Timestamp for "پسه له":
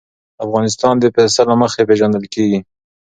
1.15-1.55